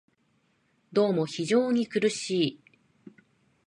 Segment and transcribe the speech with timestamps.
[0.91, 2.61] どうも非常に苦しい